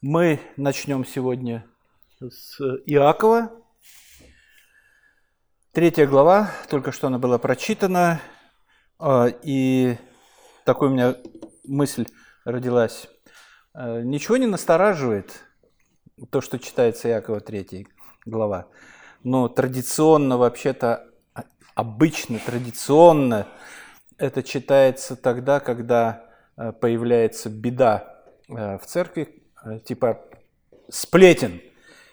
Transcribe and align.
Мы 0.00 0.38
начнем 0.56 1.04
сегодня 1.04 1.66
с 2.20 2.60
Иакова. 2.86 3.50
Третья 5.72 6.06
глава, 6.06 6.52
только 6.70 6.92
что 6.92 7.08
она 7.08 7.18
была 7.18 7.38
прочитана, 7.38 8.20
а, 9.00 9.26
и 9.26 9.96
такой 10.64 10.86
у 10.86 10.92
меня 10.92 11.16
мысль 11.64 12.06
родилась. 12.44 13.08
А, 13.74 14.00
ничего 14.00 14.36
не 14.36 14.46
настораживает 14.46 15.42
то, 16.30 16.40
что 16.42 16.60
читается 16.60 17.08
Иакова 17.08 17.40
3 17.40 17.88
глава, 18.24 18.68
но 19.24 19.48
традиционно, 19.48 20.38
вообще-то, 20.38 21.08
обычно, 21.74 22.38
традиционно 22.38 23.48
это 24.16 24.44
читается 24.44 25.16
тогда, 25.16 25.58
когда 25.58 26.30
а, 26.54 26.70
появляется 26.70 27.50
беда 27.50 28.14
в 28.46 28.80
церкви, 28.86 29.38
типа 29.84 30.20
сплетен. 30.90 31.60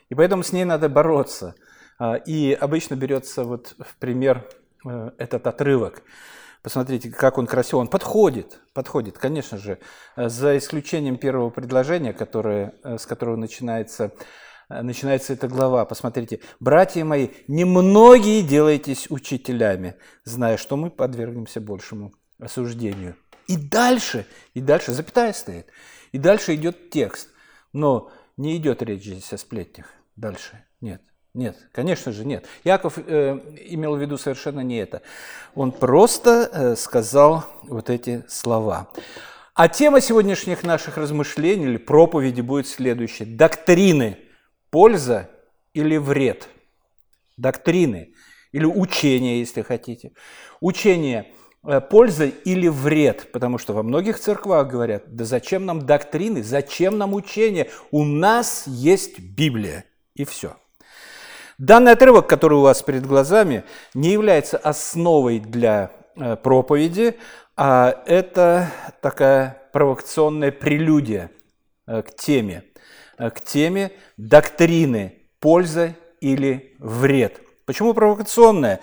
И 0.10 0.16
поэтому 0.16 0.44
с 0.44 0.52
ней 0.52 0.66
надо 0.66 0.90
бороться. 0.90 1.56
А, 1.98 2.16
и 2.16 2.54
обычно 2.54 2.96
берется 2.96 3.44
вот 3.44 3.76
в 3.80 3.96
пример 3.98 4.48
э, 4.86 5.12
этот 5.18 5.48
отрывок. 5.48 6.04
Посмотрите, 6.62 7.10
как 7.10 7.38
он 7.38 7.48
красиво. 7.48 7.80
Он 7.80 7.88
подходит, 7.88 8.60
подходит, 8.74 9.18
конечно 9.18 9.58
же, 9.58 9.80
э, 10.16 10.30
за 10.30 10.58
исключением 10.58 11.18
первого 11.18 11.50
предложения, 11.50 12.14
которое, 12.14 12.74
с 12.84 13.06
которого 13.06 13.36
начинается, 13.36 14.12
начинается 14.70 15.34
эта 15.34 15.48
глава. 15.48 15.86
Посмотрите, 15.86 16.42
«Братья 16.60 17.06
мои, 17.06 17.30
немногие 17.48 18.42
делайтесь 18.42 19.10
учителями, 19.10 19.96
зная, 20.24 20.58
что 20.58 20.76
мы 20.76 20.90
подвергнемся 20.90 21.62
большему 21.62 22.14
осуждению». 22.40 23.16
И 23.48 23.58
дальше, 23.58 24.26
и 24.56 24.62
дальше, 24.62 24.92
запятая 24.92 25.32
стоит, 25.34 25.68
и 26.12 26.18
дальше 26.18 26.56
идет 26.56 26.90
текст. 26.90 27.30
Но 27.76 28.10
не 28.38 28.56
идет 28.56 28.82
речь 28.82 29.04
здесь 29.04 29.34
о 29.34 29.38
сплетнях 29.38 29.88
дальше. 30.16 30.64
Нет. 30.80 31.02
Нет, 31.34 31.58
конечно 31.74 32.14
же 32.14 32.24
нет. 32.24 32.46
Яков 32.64 32.98
э, 32.98 33.38
имел 33.68 33.98
в 33.98 34.00
виду 34.00 34.18
совершенно 34.18 34.62
не 34.62 34.78
это. 34.78 35.02
Он 35.56 35.74
просто 35.74 36.50
э, 36.54 36.76
сказал 36.78 37.44
вот 37.64 37.90
эти 37.90 38.24
слова. 38.30 38.90
А 39.54 39.68
тема 39.68 40.00
сегодняшних 40.00 40.64
наших 40.64 40.96
размышлений 40.96 41.66
или 41.66 41.76
проповеди 41.76 42.40
будет 42.40 42.68
следующая. 42.68 43.26
Доктрины. 43.26 44.20
Польза 44.70 45.30
или 45.74 45.98
вред? 45.98 46.48
Доктрины. 47.36 48.14
Или 48.54 48.64
учение, 48.64 49.40
если 49.40 49.64
хотите. 49.64 50.14
Учение– 50.62 51.34
польза 51.90 52.26
или 52.26 52.68
вред, 52.68 53.32
потому 53.32 53.58
что 53.58 53.74
во 53.74 53.84
многих 53.84 54.20
церквах 54.20 54.68
говорят, 54.68 55.04
да 55.08 55.26
зачем 55.26 55.66
нам 55.66 55.86
доктрины, 55.86 56.44
зачем 56.44 56.98
нам 56.98 57.14
учение, 57.14 57.70
у 57.92 58.04
нас 58.04 58.64
есть 58.68 59.20
Библия, 59.20 59.86
и 60.16 60.26
все. 60.26 60.56
Данный 61.58 61.94
отрывок, 61.94 62.28
который 62.28 62.58
у 62.58 62.62
вас 62.62 62.82
перед 62.82 63.06
глазами, 63.06 63.64
не 63.94 64.12
является 64.12 64.58
основой 64.58 65.40
для 65.40 65.92
э, 66.16 66.36
проповеди, 66.36 67.18
а 67.56 68.04
это 68.06 68.70
такая 69.02 69.62
провокационная 69.72 70.52
прелюдия 70.52 71.32
э, 71.88 72.02
к 72.02 72.14
теме, 72.16 72.64
к 73.18 73.40
теме 73.40 73.92
доктрины, 74.18 75.22
польза 75.40 75.96
или 76.20 76.76
вред. 76.80 77.42
Почему 77.66 77.94
провокационная? 77.94 78.82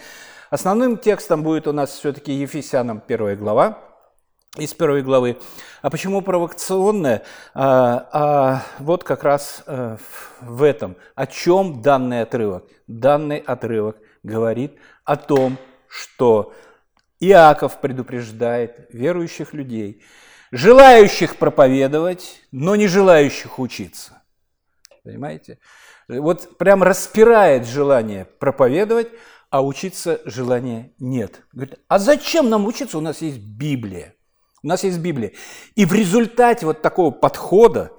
Основным 0.53 0.99
текстом 0.99 1.43
будет 1.43 1.67
у 1.67 1.73
нас 1.73 1.93
все-таки 1.93 2.31
Ефесянам 2.31 3.01
первая 3.01 3.37
глава, 3.37 3.79
из 4.59 4.75
первой 4.75 5.01
главы. 5.01 5.39
А 5.81 5.89
почему 5.89 6.21
провокационная? 6.21 7.23
А, 7.55 8.07
а 8.13 8.63
вот 8.79 9.03
как 9.03 9.25
раз 9.25 9.63
а, 9.67 9.97
в 10.43 10.63
этом. 10.63 10.97
О 11.15 11.27
чем 11.27 11.81
данный 11.81 12.21
отрывок? 12.21 12.67
Данный 12.87 13.39
отрывок 13.39 13.97
говорит 14.23 14.77
о 15.05 15.17
том, 15.17 15.57
что 15.89 16.53
Иаков 17.19 17.81
предупреждает 17.81 18.89
верующих 18.93 19.55
людей, 19.55 20.05
желающих 20.51 21.37
проповедовать, 21.37 22.43
но 22.51 22.77
не 22.77 22.89
желающих 22.89 23.59
учиться. 23.59 24.23
Понимаете? 25.03 25.61
Вот 26.09 26.59
прям 26.59 26.83
распирает 26.83 27.67
желание 27.67 28.27
проповедовать, 28.27 29.09
а 29.53 29.63
учиться 29.63 30.23
желания 30.25 30.93
нет. 30.99 31.43
Говорит, 31.53 31.79
а 31.87 31.99
зачем 31.99 32.49
нам 32.49 32.67
учиться? 32.67 32.97
У 32.97 33.03
нас 33.03 33.21
есть 33.21 33.39
Библия. 33.39 34.15
У 34.63 34.67
нас 34.67 34.83
есть 34.83 34.99
Библия. 34.99 35.33
И 35.75 35.85
в 35.85 35.93
результате 35.93 36.65
вот 36.65 36.81
такого 36.81 37.11
подхода 37.11 37.93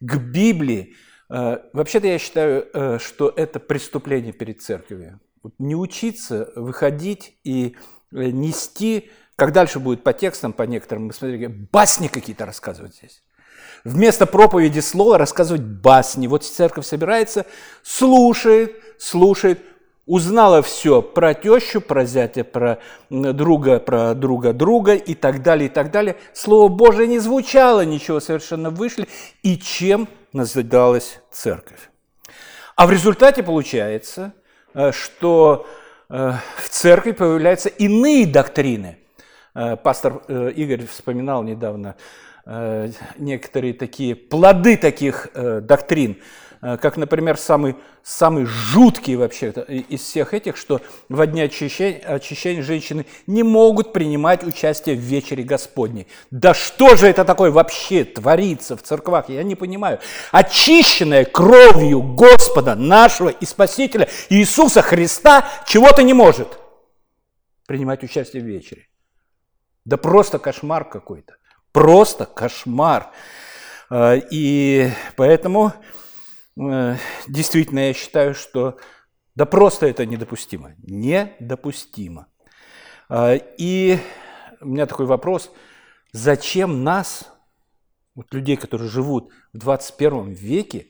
к 0.00 0.16
Библии, 0.16 0.96
э, 1.30 1.58
вообще-то 1.72 2.08
я 2.08 2.18
считаю, 2.18 2.66
э, 2.74 2.98
что 2.98 3.32
это 3.36 3.60
преступление 3.60 4.32
перед 4.32 4.60
церковью. 4.60 5.20
Не 5.60 5.76
учиться, 5.76 6.50
выходить 6.56 7.38
и 7.44 7.76
э, 8.10 8.30
нести, 8.30 9.12
как 9.36 9.52
дальше 9.52 9.78
будет 9.78 10.02
по 10.02 10.12
текстам, 10.12 10.52
по 10.52 10.64
некоторым, 10.64 11.04
мы 11.06 11.12
смотрим, 11.12 11.68
басни 11.70 12.08
какие-то 12.08 12.44
рассказывать 12.44 12.96
здесь. 12.96 13.22
Вместо 13.84 14.26
проповеди 14.26 14.80
слова 14.80 15.16
рассказывать 15.16 15.62
басни. 15.62 16.26
Вот 16.26 16.42
церковь 16.42 16.86
собирается, 16.86 17.46
слушает, 17.84 18.74
слушает, 18.98 19.62
узнала 20.08 20.62
все 20.62 21.02
про 21.02 21.34
тещу, 21.34 21.80
про 21.80 22.04
зятя, 22.04 22.42
про 22.42 22.78
друга, 23.10 23.78
про 23.78 24.14
друга 24.14 24.52
друга 24.52 24.94
и 24.94 25.14
так 25.14 25.42
далее, 25.42 25.68
и 25.68 25.72
так 25.72 25.90
далее. 25.92 26.16
Слово 26.32 26.68
Божие 26.68 27.06
не 27.06 27.18
звучало, 27.20 27.84
ничего 27.84 28.18
совершенно 28.18 28.70
вышли. 28.70 29.06
И 29.42 29.58
чем 29.58 30.08
назидалась 30.32 31.20
церковь? 31.30 31.90
А 32.74 32.86
в 32.86 32.90
результате 32.90 33.42
получается, 33.42 34.32
э, 34.74 34.92
что 34.92 35.66
э, 36.08 36.32
в 36.56 36.68
церкви 36.70 37.12
появляются 37.12 37.68
иные 37.68 38.26
доктрины. 38.26 38.98
Э, 39.54 39.76
пастор 39.76 40.22
Игорь 40.28 40.86
вспоминал 40.86 41.44
недавно 41.44 41.94
некоторые 43.18 43.74
такие 43.74 44.16
плоды 44.16 44.78
таких 44.78 45.28
доктрин– 45.34 46.16
как, 46.60 46.96
например, 46.96 47.36
самый, 47.36 47.76
самый 48.02 48.44
жуткий 48.44 49.14
вообще 49.14 49.50
из 49.50 50.00
всех 50.00 50.34
этих, 50.34 50.56
что 50.56 50.80
во 51.08 51.26
дне 51.26 51.44
очищения, 51.44 52.00
очищения 52.00 52.62
женщины 52.62 53.06
не 53.28 53.44
могут 53.44 53.92
принимать 53.92 54.42
участие 54.42 54.96
в 54.96 55.00
вечере 55.00 55.44
Господней. 55.44 56.08
Да 56.32 56.54
что 56.54 56.96
же 56.96 57.06
это 57.06 57.24
такое 57.24 57.52
вообще 57.52 58.04
творится 58.04 58.76
в 58.76 58.82
церквах, 58.82 59.28
я 59.28 59.44
не 59.44 59.54
понимаю. 59.54 60.00
Очищенная 60.32 61.24
кровью 61.24 62.02
Господа 62.02 62.74
нашего 62.74 63.28
и 63.28 63.46
Спасителя 63.46 64.08
Иисуса 64.28 64.82
Христа 64.82 65.48
чего-то 65.66 66.02
не 66.02 66.12
может 66.12 66.58
принимать 67.66 68.02
участие 68.02 68.42
в 68.42 68.46
вечере. 68.46 68.88
Да 69.84 69.96
просто 69.96 70.38
кошмар 70.40 70.84
какой-то. 70.84 71.36
Просто 71.70 72.26
кошмар. 72.26 73.10
Э, 73.90 74.20
и 74.30 74.90
поэтому 75.16 75.72
Э, 75.72 76.07
действительно, 77.28 77.80
я 77.80 77.94
считаю, 77.94 78.34
что 78.34 78.78
да 79.34 79.46
просто 79.46 79.86
это 79.86 80.04
недопустимо. 80.04 80.74
Недопустимо. 80.78 82.26
А, 83.08 83.34
и 83.34 83.98
у 84.60 84.66
меня 84.66 84.86
такой 84.86 85.06
вопрос. 85.06 85.52
Зачем 86.12 86.82
нас, 86.82 87.30
вот 88.14 88.34
людей, 88.34 88.56
которые 88.56 88.88
живут 88.88 89.32
в 89.52 89.58
21 89.58 90.32
веке, 90.32 90.88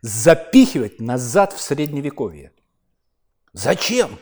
запихивать 0.00 1.00
назад 1.00 1.52
в 1.52 1.60
Средневековье? 1.60 2.52
Зачем? 3.52 4.18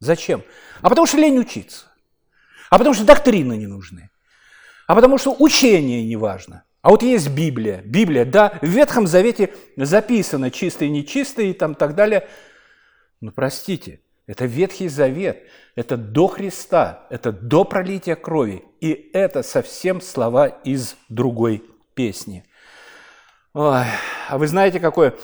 Зачем? 0.00 0.42
А 0.80 0.88
потому 0.88 1.06
что 1.06 1.18
лень 1.18 1.38
учиться. 1.38 1.86
А 2.70 2.78
потому 2.78 2.94
что 2.94 3.04
доктрины 3.04 3.58
не 3.58 3.66
нужны. 3.66 4.10
А 4.86 4.94
потому 4.94 5.18
что 5.18 5.36
учение 5.38 6.06
не 6.06 6.16
важно. 6.16 6.64
А 6.82 6.90
вот 6.90 7.02
есть 7.02 7.30
Библия. 7.30 7.82
Библия, 7.84 8.24
да, 8.24 8.58
в 8.62 8.66
Ветхом 8.66 9.06
Завете 9.06 9.52
записано 9.76 10.50
чистый, 10.50 10.88
нечистый 10.88 11.50
и 11.50 11.52
там 11.52 11.74
так 11.74 11.94
далее. 11.94 12.28
Но 13.20 13.32
простите, 13.32 14.00
это 14.26 14.44
Ветхий 14.44 14.88
Завет, 14.88 15.42
это 15.74 15.96
до 15.96 16.28
Христа, 16.28 17.06
это 17.10 17.32
до 17.32 17.64
пролития 17.64 18.14
крови. 18.14 18.64
И 18.80 19.10
это 19.12 19.42
совсем 19.42 20.00
слова 20.00 20.46
из 20.46 20.96
другой 21.08 21.64
песни. 21.94 22.44
Ой, 23.54 23.86
а 24.28 24.38
вы 24.38 24.46
знаете, 24.46 24.78
какое 24.78 25.14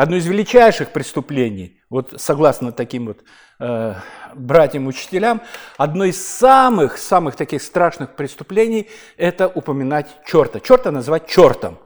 одно 0.00 0.16
из 0.16 0.26
величайших 0.26 0.92
преступлений, 0.92 1.78
вот 1.90 2.14
согласно 2.16 2.72
таким 2.72 3.08
вот 3.08 3.22
э, 3.58 3.94
братьям-учителям, 4.34 5.42
одно 5.76 6.04
из 6.04 6.26
самых-самых 6.26 7.36
таких 7.36 7.62
страшных 7.62 8.16
преступлений– 8.16 8.88
это 9.18 9.46
упоминать 9.46 10.08
черта. 10.26 10.58
Черта 10.58 10.90
называть 10.90 11.26
чертом. 11.26 11.78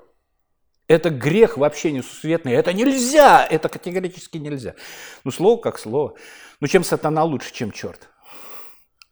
Это 0.86 1.10
грех 1.10 1.56
вообще 1.56 1.90
несусветный. 1.90 2.52
Это 2.52 2.72
нельзя, 2.72 3.44
это 3.44 3.68
категорически 3.68 4.38
нельзя. 4.38 4.76
Ну, 5.24 5.32
слово 5.32 5.60
как 5.60 5.76
слово. 5.76 6.14
Ну, 6.60 6.68
чем 6.68 6.84
сатана 6.84 7.24
лучше, 7.24 7.52
чем 7.52 7.72
черт? 7.72 8.08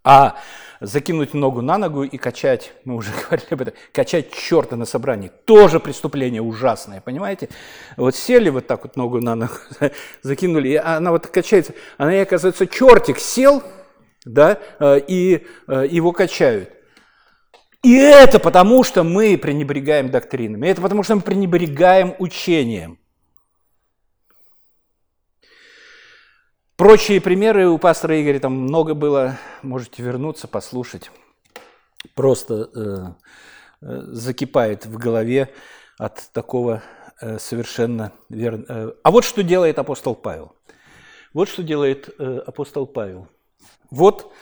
А 0.05 0.37
закинуть 0.81 1.33
ногу 1.33 1.63
на 1.63 1.79
ногу 1.79 2.03
и 2.03 2.17
качать, 2.19 2.73
мы 2.85 2.97
уже 2.97 3.11
говорили 3.25 3.49
об 3.51 3.61
этом, 3.63 3.75
качать 3.93 4.33
черта 4.33 4.77
на 4.77 4.85
собрании, 4.85 5.31
тоже 5.45 5.81
преступление 5.81 6.43
ужасное, 6.43 7.01
понимаете? 7.01 7.49
Вот 7.97 8.17
сели 8.17 8.51
вот 8.51 8.67
так 8.67 8.83
вот 8.83 8.97
ногу 8.97 9.21
на 9.21 9.35
ногу, 9.35 9.55
закинули, 10.23 10.71
и 10.71 10.77
она 10.77 11.13
вот 11.13 11.29
качается, 11.29 11.75
она, 11.99 12.21
оказывается, 12.21 12.67
чертик 12.67 13.19
сел, 13.19 13.63
да, 14.25 14.59
э, 14.81 15.01
и 15.07 15.47
э, 15.69 15.87
его 15.89 16.13
качают. 16.13 16.71
И 17.83 17.97
это 17.97 18.39
потому, 18.39 18.85
что 18.85 19.03
мы 19.03 19.37
пренебрегаем 19.37 20.11
доктринами, 20.11 20.69
это 20.69 20.81
потому, 20.81 21.03
что 21.03 21.17
мы 21.17 21.21
пренебрегаем 21.21 22.15
учением. 22.19 22.99
Прочие 26.83 27.21
примеры 27.21 27.69
у 27.69 27.79
пастора 27.79 28.21
Игоря 28.21 28.41
там 28.41 28.55
много 28.55 28.95
было, 28.95 29.39
можете 29.63 30.03
вернуться, 30.03 30.49
послушать. 30.49 31.13
Просто 32.17 32.71
э, 32.75 33.87
э, 33.87 34.01
закипает 34.09 34.87
в 34.87 34.99
голове 34.99 35.55
от 35.97 36.29
такого 36.33 36.83
э, 37.21 37.39
совершенно 37.39 38.11
верно. 38.29 38.65
Э. 38.69 38.93
А 39.05 39.13
вот 39.13 39.25
что 39.25 39.45
делает 39.45 39.79
апостол 39.79 40.17
Павел. 40.17 40.57
Вот 41.33 41.49
что 41.49 41.63
делает 41.63 42.13
э, 42.19 42.41
апостол 42.45 42.89
Павел. 42.89 43.29
Вот 43.93 44.33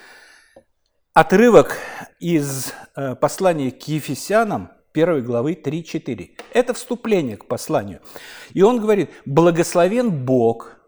отрывок 1.13 1.77
из 2.19 2.73
э, 2.95 3.13
послания 3.17 3.69
к 3.69 3.83
Ефесянам, 3.83 4.71
1 4.93 5.23
главы 5.23 5.53
3-4. 5.53 6.31
Это 6.55 6.73
вступление 6.73 7.37
к 7.37 7.45
посланию. 7.45 8.01
И 8.55 8.63
он 8.63 8.79
говорит, 8.79 9.11
благословен 9.25 10.25
Бог– 10.25 10.77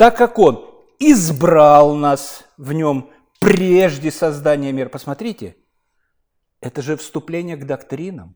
так 0.00 0.16
как 0.16 0.38
Он 0.38 0.64
избрал 0.98 1.94
нас 1.94 2.44
в 2.56 2.72
Нем 2.72 3.10
прежде 3.38 4.10
создания 4.10 4.72
мира. 4.72 4.88
Посмотрите, 4.88 5.56
это 6.62 6.80
же 6.80 6.96
вступление 6.96 7.58
к 7.58 7.66
доктринам. 7.66 8.34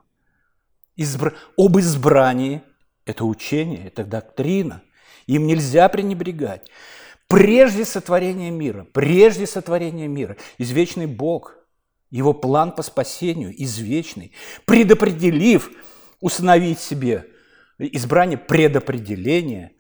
Избра... 0.94 1.32
Об 1.56 1.78
избрании– 1.78 2.60
это 3.06 3.24
учение, 3.24 3.86
это 3.86 4.04
доктрина. 4.04 4.82
Им 5.26 5.46
нельзя 5.46 5.88
пренебрегать. 5.88 6.70
Прежде 7.28 7.86
сотворения 7.86 8.50
мира, 8.50 8.86
прежде 8.92 9.46
сотворения 9.46 10.06
мира, 10.06 10.36
извечный 10.58 11.06
Бог, 11.06 11.56
Его 12.10 12.34
план 12.34 12.72
по 12.72 12.82
спасению 12.82 13.54
извечный, 13.56 14.32
предопределив 14.66 15.70
установить 16.20 16.78
себе 16.78 17.24
избрание 17.78 18.36
предопределения, 18.36 19.72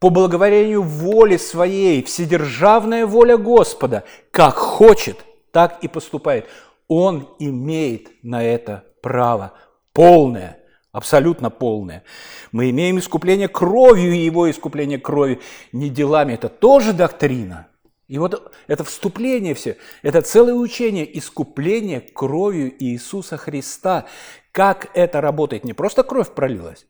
по 0.00 0.08
благоволению 0.08 0.82
воли 0.82 1.36
своей, 1.36 2.02
вседержавная 2.02 3.06
воля 3.06 3.36
Господа, 3.36 4.04
как 4.30 4.54
хочет, 4.56 5.18
так 5.52 5.84
и 5.84 5.88
поступает. 5.88 6.46
Он 6.88 7.28
имеет 7.38 8.08
на 8.24 8.42
это 8.42 8.84
право 9.02 9.52
полное, 9.92 10.58
абсолютно 10.90 11.50
полное. 11.50 12.02
Мы 12.50 12.70
имеем 12.70 12.98
искупление 12.98 13.46
кровью, 13.46 14.18
его 14.18 14.50
искупление 14.50 14.98
крови 14.98 15.40
не 15.70 15.90
делами. 15.90 16.32
Это 16.32 16.48
тоже 16.48 16.94
доктрина. 16.94 17.68
И 18.08 18.18
вот 18.18 18.52
это 18.66 18.82
вступление 18.82 19.54
все, 19.54 19.76
это 20.02 20.22
целое 20.22 20.54
учение 20.54 21.16
искупление 21.16 22.00
кровью 22.00 22.74
Иисуса 22.82 23.36
Христа. 23.36 24.06
Как 24.50 24.90
это 24.94 25.20
работает? 25.20 25.64
Не 25.64 25.74
просто 25.74 26.02
кровь 26.02 26.30
пролилась, 26.30 26.86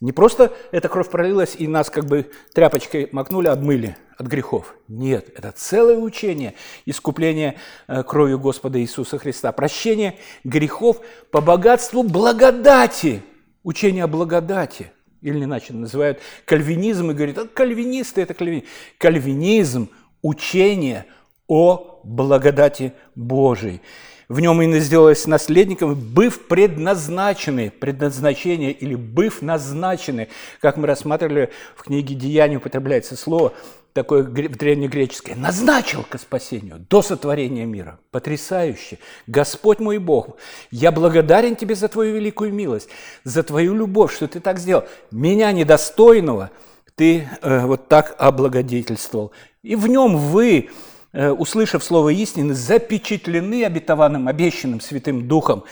не 0.00 0.12
просто 0.12 0.52
эта 0.72 0.88
кровь 0.88 1.10
пролилась 1.10 1.56
и 1.58 1.66
нас 1.66 1.88
как 1.88 2.04
бы 2.04 2.30
тряпочкой 2.52 3.08
макнули, 3.12 3.48
обмыли 3.48 3.96
от 4.18 4.26
грехов. 4.26 4.74
Нет, 4.88 5.30
это 5.36 5.52
целое 5.52 5.96
учение 5.96 6.54
искупления 6.84 7.56
э, 7.88 8.02
кровью 8.02 8.38
Господа 8.38 8.80
Иисуса 8.80 9.18
Христа. 9.18 9.52
Прощение 9.52 10.18
грехов 10.44 11.00
по 11.30 11.40
богатству 11.40 12.02
благодати. 12.02 13.22
Учение 13.62 14.04
о 14.04 14.08
благодати. 14.08 14.92
Или 15.22 15.44
иначе 15.44 15.72
называют 15.72 16.20
кальвинизм 16.44 17.10
и 17.10 17.14
говорят, 17.14 17.38
а 17.38 17.46
кальвинисты 17.46 18.20
это 18.20 18.34
кальвинизм. 18.34 18.66
Кальвинизм– 18.98 19.88
учение 20.22 21.06
о 21.46 22.00
благодати 22.04 22.92
Божией 23.14 23.80
в 24.28 24.40
нем 24.40 24.60
и 24.60 24.80
сделалось 24.80 25.26
наследником, 25.26 25.94
быв 25.94 26.46
предназначены, 26.46 27.70
предназначение 27.70 28.72
или 28.72 28.94
быв 28.94 29.42
назначены, 29.42 30.28
как 30.60 30.76
мы 30.76 30.86
рассматривали 30.86 31.50
в 31.76 31.82
книге 31.82 32.14
«Деяния» 32.14 32.56
употребляется 32.56 33.16
слово, 33.16 33.52
такое 33.96 34.24
древнегреческое, 34.24 35.36
назначил 35.36 36.04
ко 36.08 36.18
спасению 36.18 36.84
до 36.90 37.00
сотворения 37.00 37.64
мира. 37.64 37.98
Потрясающе. 38.10 38.98
Господь 39.26 39.78
мой 39.78 39.98
Бог, 39.98 40.36
я 40.70 40.92
благодарен 40.92 41.56
Тебе 41.56 41.74
за 41.74 41.88
Твою 41.88 42.16
великую 42.16 42.52
милость, 42.52 42.90
за 43.24 43.42
Твою 43.42 43.74
любовь, 43.74 44.14
что 44.14 44.28
Ты 44.28 44.40
так 44.40 44.58
сделал. 44.58 44.84
Меня 45.10 45.50
недостойного 45.52 46.50
Ты 46.94 47.26
э, 47.40 47.64
вот 47.64 47.88
так 47.88 48.14
облагодетельствовал. 48.18 49.32
И 49.62 49.76
в 49.76 49.86
нем 49.86 50.16
вы, 50.18 50.68
услышав 51.16 51.82
слово 51.82 52.10
истины, 52.10 52.54
запечатлены 52.54 53.64
обетованным, 53.64 54.28
обещанным 54.28 54.80
Святым 54.80 55.26
Духом, 55.28 55.64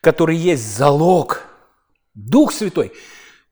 который 0.00 0.36
есть 0.36 0.76
залог. 0.76 1.42
Дух 2.14 2.52
Святой. 2.52 2.92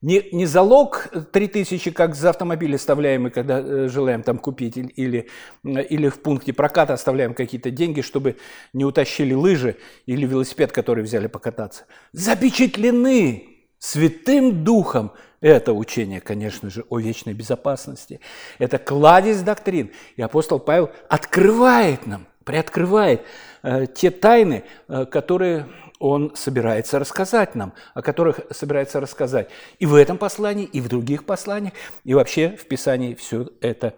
Не, 0.01 0.23
не 0.31 0.47
залог 0.47 1.09
3000, 1.31 1.91
как 1.91 2.15
за 2.15 2.31
автомобиль 2.31 2.73
оставляем, 2.73 3.23
мы 3.23 3.29
когда 3.29 3.59
э, 3.59 3.87
желаем 3.87 4.23
там 4.23 4.39
купить, 4.39 4.75
или, 4.75 5.27
или 5.63 6.09
в 6.09 6.19
пункте 6.21 6.53
проката 6.53 6.93
оставляем 6.93 7.35
какие-то 7.35 7.69
деньги, 7.69 8.01
чтобы 8.01 8.37
не 8.73 8.83
утащили 8.83 9.35
лыжи 9.35 9.77
или 10.07 10.25
велосипед, 10.25 10.71
который 10.71 11.03
взяли 11.03 11.27
покататься. 11.27 11.85
Запечатлены 12.13 13.43
Святым 13.77 14.63
Духом 14.63 15.11
это 15.41 15.73
учение, 15.73 16.21
конечно 16.21 16.69
же, 16.69 16.85
о 16.89 16.99
вечной 16.99 17.33
безопасности. 17.33 18.19
Это 18.59 18.77
кладезь 18.77 19.41
доктрин. 19.41 19.91
И 20.15 20.21
апостол 20.21 20.59
Павел 20.59 20.91
открывает 21.09 22.05
нам, 22.05 22.27
приоткрывает 22.45 23.25
э, 23.63 23.87
те 23.87 24.11
тайны, 24.11 24.63
э, 24.87 25.05
которые 25.05 25.67
он 25.99 26.35
собирается 26.35 26.99
рассказать 26.99 27.55
нам, 27.55 27.73
о 27.93 28.01
которых 28.01 28.39
собирается 28.51 28.99
рассказать 28.99 29.49
и 29.79 29.85
в 29.85 29.95
этом 29.95 30.17
послании, 30.17 30.65
и 30.65 30.81
в 30.81 30.87
других 30.87 31.25
посланиях, 31.25 31.73
и 32.03 32.13
вообще 32.13 32.49
в 32.49 32.67
Писании 32.67 33.13
все 33.15 33.49
это, 33.61 33.93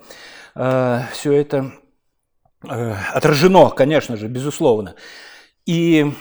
э, 0.56 1.02
все 1.12 1.34
это 1.34 1.72
э, 2.70 2.96
отражено, 3.14 3.70
конечно 3.70 4.18
же, 4.18 4.28
безусловно. 4.28 4.96
И 5.66 6.12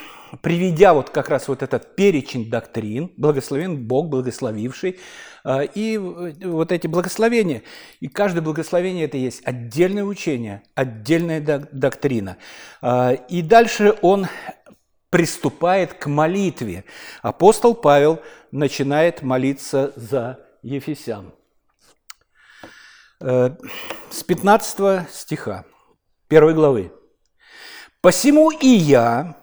приведя 0.41 0.95
вот 0.95 1.11
как 1.11 1.29
раз 1.29 1.49
вот 1.49 1.63
этот 1.63 1.95
перечень 1.95 2.49
доктрин, 2.49 3.13
благословен 3.17 3.87
Бог, 3.87 4.09
благословивший, 4.09 4.99
а, 5.45 5.63
и 5.63 5.99
вот 5.99 6.73
эти 6.73 6.87
благословения. 6.87 7.63
И 8.01 8.09
каждое 8.09 8.41
благословение 8.41 9.05
это 9.05 9.19
есть 9.19 9.43
отдельное 9.45 10.05
учение, 10.05 10.63
отдельная 10.75 11.41
доктрина. 11.41 12.39
А, 12.81 13.13
и 13.13 13.43
дальше 13.43 13.97
он 14.03 14.27
приступает 15.11 15.95
к 15.95 16.07
молитве. 16.07 16.85
Апостол 17.21 17.75
Павел 17.75 18.21
начинает 18.51 19.23
молиться 19.23 19.93
за 19.97 20.41
Ефесян. 20.63 21.35
Э, 23.21 23.51
с 24.11 24.23
15 24.25 25.07
стиха, 25.11 25.65
1 26.29 26.55
главы. 26.55 26.93
«Посему 28.01 28.51
и 28.51 28.67
я, 28.67 29.42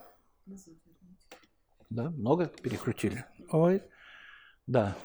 да, 1.90 2.10
много 2.12 2.46
перекрутили. 2.48 3.26
Ой, 3.52 3.82
да, 4.68 4.96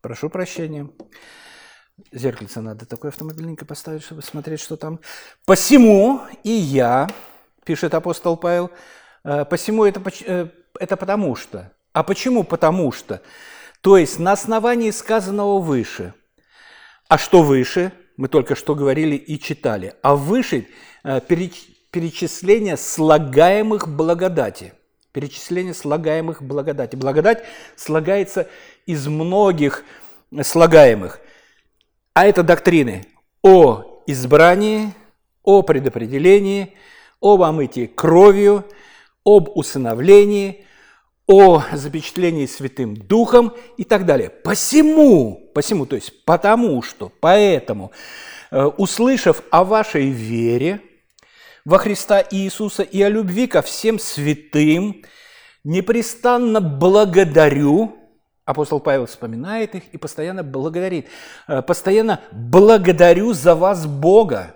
прошу 0.00 0.30
прощения. 0.30 0.88
Зеркальце 2.12 2.60
надо 2.60 2.86
такое 2.86 3.10
автомобильненько 3.10 3.66
поставить, 3.66 4.02
чтобы 4.02 4.22
смотреть, 4.22 4.60
что 4.60 4.76
там. 4.76 5.00
«Посему 5.44 6.20
и 6.44 6.50
я», 6.50 7.08
пишет 7.64 7.94
апостол 7.94 8.36
Павел, 8.36 8.70
«э, 9.24 9.44
«посему 9.44 9.84
это, 9.84 10.02
э, 10.24 10.48
это 10.78 10.96
потому 10.96 11.36
что». 11.36 11.72
А 11.92 12.04
почему 12.04 12.44
потому 12.44 12.92
что? 12.92 13.20
То 13.80 13.98
есть 13.98 14.20
на 14.20 14.32
основании 14.32 14.92
сказанного 14.92 15.58
выше. 15.58 16.14
А 17.08 17.18
что 17.18 17.42
выше? 17.42 17.92
Мы 18.16 18.28
только 18.28 18.54
что 18.54 18.76
говорили 18.76 19.16
и 19.16 19.40
читали. 19.40 19.94
А 20.00 20.14
выше 20.14 20.68
э, 21.02 21.20
перечисление 21.20 22.76
слагаемых 22.76 23.88
благодати– 23.88 24.72
перечисление 25.12 25.74
слагаемых 25.74 26.42
благодати. 26.42 26.96
Благодать 26.96 27.42
слагается 27.76 28.48
из 28.86 29.06
многих 29.06 29.84
слагаемых. 30.42 31.20
А 32.14 32.26
это 32.26 32.42
доктрины 32.42 33.06
о 33.42 34.02
избрании, 34.06 34.92
о 35.42 35.62
предопределении, 35.62 36.74
об 37.20 37.42
омытии 37.42 37.86
кровью, 37.86 38.64
об 39.24 39.48
усыновлении, 39.54 40.64
о 41.26 41.62
запечатлении 41.72 42.46
Святым 42.46 42.96
Духом 42.96 43.54
и 43.76 43.84
так 43.84 44.04
далее. 44.04 44.30
Посему, 44.30 45.50
посему, 45.54 45.86
то 45.86 45.94
есть 45.94 46.24
потому 46.24 46.82
что, 46.82 47.12
поэтому, 47.20 47.92
э, 48.50 48.64
услышав 48.64 49.42
о 49.50 49.64
вашей 49.64 50.10
вере, 50.10 50.80
во 51.64 51.78
Христа 51.78 52.24
Иисуса 52.30 52.82
и 52.82 53.02
о 53.02 53.08
любви 53.08 53.46
ко 53.46 53.62
всем 53.62 53.98
святым 53.98 55.02
непрестанно 55.64 56.60
благодарю, 56.60 57.96
апостол 58.44 58.80
Павел 58.80 59.06
вспоминает 59.06 59.74
их 59.74 59.82
и 59.92 59.98
постоянно 59.98 60.42
благодарит, 60.42 61.08
э, 61.48 61.62
постоянно 61.62 62.20
благодарю 62.32 63.32
за 63.32 63.54
вас 63.54 63.86
Бога, 63.86 64.54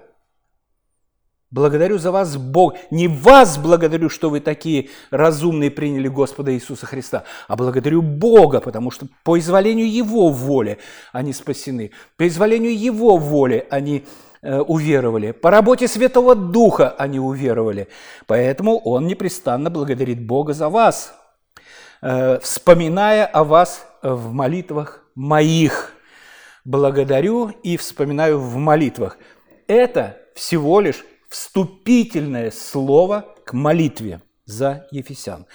Благодарю 1.55 1.99
за 1.99 2.11
вас, 2.11 2.37
Бог. 2.37 2.75
Не 2.91 3.07
вас 3.07 3.59
благодарю, 3.59 4.09
что 4.09 4.29
вы 4.29 4.41
такие 4.41 4.89
разумные 5.13 5.71
приняли 5.71 6.09
Господа 6.09 6.53
Иисуса 6.53 6.85
Христа, 6.85 7.23
а 7.47 7.55
благодарю 7.55 8.03
Бога, 8.03 8.61
потому 8.61 8.91
что 8.91 9.07
по 9.23 9.39
изволению 9.39 9.89
Его 9.89 10.31
воли 10.31 10.79
они 11.13 11.33
спасены. 11.33 11.93
По 12.17 12.27
изволению 12.27 12.77
Его 12.77 13.19
воли 13.19 13.69
они 13.71 14.05
уверовали. 14.45 15.33
По 15.33 15.51
работе 15.51 15.89
Святого 15.89 16.35
Духа 16.35 16.95
они 16.99 17.19
уверовали. 17.19 17.89
Поэтому 18.27 18.79
Он 18.79 19.07
непрестанно 19.07 19.71
благодарит 19.71 20.25
Бога 20.25 20.53
за 20.53 20.69
вас, 20.69 21.15
э, 22.03 22.39
вспоминая 22.41 23.27
о 23.27 23.45
вас 23.45 23.87
в 24.03 24.33
молитвах 24.33 25.03
моих. 25.15 25.93
Благодарю 26.65 27.49
и 27.63 27.77
вспоминаю 27.77 28.39
в 28.39 28.57
молитвах. 28.57 29.19
Это 29.67 30.19
всего 30.35 30.81
лишь 30.81 31.05
вступительное 31.29 32.51
слово 32.51 33.35
к 33.45 33.53
молитве 33.53 34.21
за 34.45 34.87
Ефесян. 34.91 35.47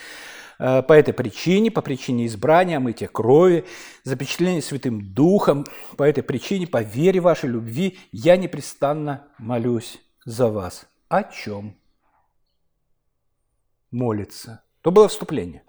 Э, 0.59 0.83
по 0.83 0.93
этой 0.93 1.13
причине, 1.13 1.71
по 1.71 1.81
причине 1.81 2.27
избрания, 2.27 2.79
мытия 2.79 3.07
крови, 3.07 3.65
запечатления 4.03 4.61
Святым 4.61 5.13
Духом, 5.13 5.65
по 5.97 6.03
этой 6.03 6.21
причине, 6.21 6.67
по 6.67 6.81
вере 6.81 7.21
вашей 7.21 7.49
любви, 7.49 7.97
я 8.11 8.35
непрестанно 8.35 9.27
молюсь 9.37 9.99
за 10.25 10.49
вас. 10.49 10.85
О 11.07 11.23
чем? 11.23 11.77
Молится. 13.89 14.61
То 14.81 14.91
было 14.91 15.07
вступление. 15.07 15.63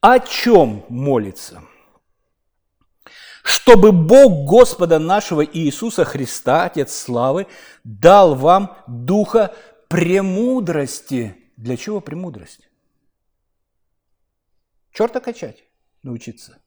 О 0.00 0.18
чем 0.18 0.84
молится? 0.88 1.62
чтобы 3.44 3.90
Бог 3.90 4.48
Господа 4.48 5.00
нашего 5.00 5.44
Иисуса 5.44 6.04
Христа, 6.04 6.64
Отец 6.64 6.94
Славы, 6.94 7.48
дал 7.82 8.36
вам 8.36 8.76
духа 8.86 9.52
премудрости. 9.88 11.36
Для 11.56 11.76
чего 11.76 12.00
премудрость? 12.00 12.68
Черта 14.92 15.20
качать 15.20 15.64
научиться. 16.02 16.58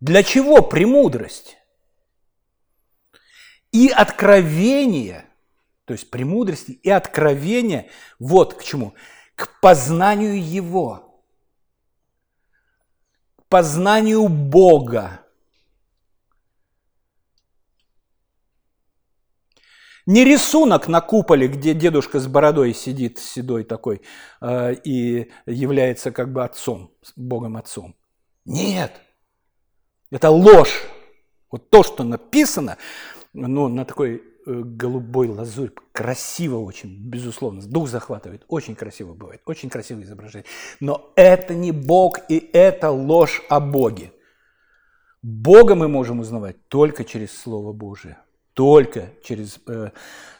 Для 0.00 0.22
чего 0.22 0.62
премудрость? 0.62 1.56
И 3.72 3.88
откровение, 3.88 5.26
то 5.84 5.92
есть 5.92 6.10
премудрости 6.10 6.72
и 6.72 6.90
откровение, 6.90 7.90
вот 8.18 8.54
к 8.54 8.62
чему? 8.62 8.94
К 9.34 9.60
познанию 9.60 10.42
Его– 10.42 11.02
познанию 13.48 14.28
Бога. 14.28 15.25
Не 20.06 20.24
рисунок 20.24 20.88
на 20.88 21.00
куполе, 21.00 21.48
где 21.48 21.74
дедушка 21.74 22.20
с 22.20 22.26
бородой 22.26 22.74
сидит, 22.74 23.18
седой 23.18 23.64
такой, 23.64 24.02
э, 24.40 24.74
и 24.84 25.30
является 25.46 26.12
как 26.12 26.32
бы 26.32 26.44
отцом, 26.44 26.92
Богом 27.16 27.56
отцом. 27.56 27.94
Нет, 28.44 28.92
это 30.10 30.30
ложь. 30.30 30.82
Вот 31.50 31.70
то, 31.70 31.82
что 31.82 32.04
написано, 32.04 32.76
ну, 33.32 33.68
на 33.68 33.84
такой 33.84 34.22
Э, 34.48 34.62
голубой 34.64 35.26
лазурь. 35.28 35.72
Красиво 35.92 36.58
очень, 36.58 36.96
безусловно. 37.00 37.60
Дух 37.62 37.88
захватывает. 37.88 38.44
Очень 38.46 38.76
красиво 38.76 39.12
бывает. 39.12 39.42
Очень 39.44 39.70
красивое 39.70 40.04
изображение. 40.04 40.46
Но 40.78 41.12
это 41.16 41.52
не 41.52 41.72
Бог, 41.72 42.20
и 42.28 42.48
это 42.52 42.90
ложь 42.90 43.42
о 43.48 43.58
Боге. 43.58 44.12
Бога 45.20 45.74
мы 45.74 45.88
можем 45.88 46.20
узнавать 46.20 46.68
только 46.68 47.04
через 47.04 47.36
Слово 47.36 47.72
Божие. 47.72 48.18
Только 48.56 49.10
через 49.22 49.60
э, 49.66 49.90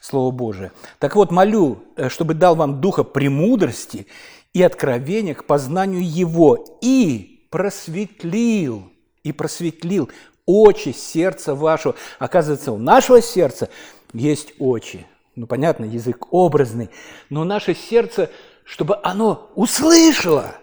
Слово 0.00 0.30
Божие. 0.30 0.72
Так 0.98 1.16
вот, 1.16 1.30
молю, 1.30 1.82
э, 1.96 2.08
чтобы 2.08 2.32
дал 2.32 2.56
вам 2.56 2.80
духа 2.80 3.04
премудрости 3.04 4.06
и 4.54 4.62
откровения 4.62 5.34
к 5.34 5.44
познанию 5.44 6.02
Его, 6.02 6.78
и 6.80 7.46
просветлил, 7.50 8.90
и 9.22 9.32
просветлил 9.32 10.08
очи 10.46 10.92
сердца 10.92 11.54
вашего. 11.54 11.94
Оказывается, 12.18 12.72
у 12.72 12.78
нашего 12.78 13.20
сердца 13.20 13.68
есть 14.14 14.54
очи. 14.58 15.06
Ну, 15.34 15.46
понятно, 15.46 15.84
язык 15.84 16.32
образный, 16.32 16.88
но 17.28 17.44
наше 17.44 17.74
сердце, 17.74 18.30
чтобы 18.64 18.98
оно 19.02 19.50
услышало, 19.56 20.54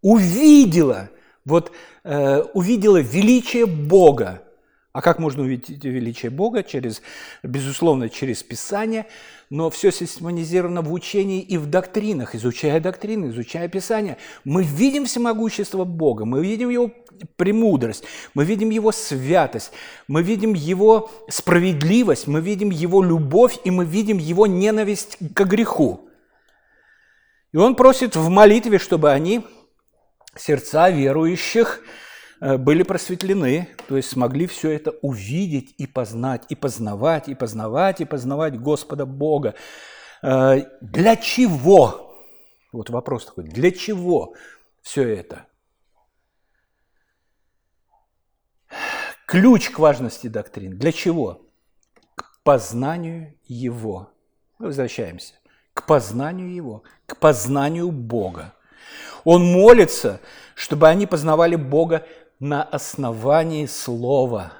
увидело, 0.00 1.10
вот 1.44 1.70
э, 2.04 2.40
увидело 2.54 2.96
величие 2.96 3.66
Бога. 3.66 4.42
А 4.92 5.02
как 5.02 5.18
можно 5.18 5.42
увидеть 5.42 5.84
величие 5.84 6.30
Бога? 6.30 6.62
Через, 6.62 7.02
безусловно, 7.42 8.08
через 8.08 8.42
Писание– 8.42 9.06
но 9.50 9.70
все 9.70 9.90
систематизировано 9.90 10.82
в 10.82 10.92
учении 10.92 11.40
и 11.40 11.56
в 11.56 11.66
доктринах. 11.66 12.34
Изучая 12.34 12.80
доктрины, 12.80 13.30
изучая 13.30 13.68
Писание, 13.68 14.18
мы 14.44 14.62
видим 14.62 15.06
всемогущество 15.06 15.84
Бога, 15.84 16.24
мы 16.24 16.44
видим 16.44 16.68
Его 16.68 16.90
премудрость, 17.36 18.04
мы 18.34 18.44
видим 18.44 18.70
Его 18.70 18.92
святость, 18.92 19.72
мы 20.06 20.22
видим 20.22 20.52
Его 20.52 21.10
справедливость, 21.28 22.26
мы 22.26 22.40
видим 22.40 22.70
Его 22.70 23.02
любовь 23.02 23.58
и 23.64 23.70
мы 23.70 23.84
видим 23.84 24.18
Его 24.18 24.46
ненависть 24.46 25.16
к 25.18 25.44
греху. 25.44 26.08
И 27.52 27.56
Он 27.56 27.74
просит 27.74 28.16
в 28.16 28.28
молитве, 28.28 28.78
чтобы 28.78 29.10
они, 29.10 29.46
сердца 30.36 30.90
верующих, 30.90 31.80
были 32.40 32.82
просветлены, 32.82 33.68
то 33.88 33.96
есть 33.96 34.10
смогли 34.10 34.46
все 34.46 34.70
это 34.70 34.92
увидеть 35.02 35.74
и 35.78 35.86
познать, 35.86 36.44
и 36.48 36.54
познавать, 36.54 37.28
и 37.28 37.34
познавать, 37.34 38.00
и 38.00 38.04
познавать 38.04 38.60
Господа 38.60 39.06
Бога. 39.06 39.54
Э, 40.22 40.62
для 40.80 41.16
чего? 41.16 42.14
Вот 42.72 42.90
вопрос 42.90 43.26
такой, 43.26 43.44
для 43.44 43.70
чего 43.70 44.34
все 44.82 45.08
это? 45.08 45.46
Ключ 49.26 49.70
к 49.70 49.78
важности 49.78 50.26
доктрин. 50.26 50.78
Для 50.78 50.92
чего? 50.92 51.42
К 52.14 52.42
познанию 52.42 53.34
Его. 53.44 54.10
Мы 54.58 54.66
возвращаемся. 54.66 55.34
К 55.74 55.84
познанию 55.84 56.54
Его, 56.54 56.82
к 57.06 57.16
познанию 57.18 57.90
Бога. 57.90 58.54
Он 59.24 59.44
молится, 59.44 60.20
чтобы 60.54 60.88
они 60.88 61.06
познавали 61.06 61.56
Бога 61.56 62.06
на 62.40 62.62
основании 62.62 63.66
Слова. 63.66 64.52